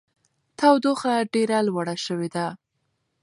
تودوخه 0.59 1.13
ډېره 1.33 1.57
لوړه 1.67 1.95
شوې 2.05 2.29
ده. 2.35 2.47